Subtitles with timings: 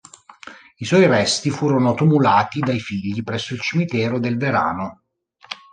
[0.77, 5.03] I suoi resti furono tumulati dai figli presso il Cimitero del Verano.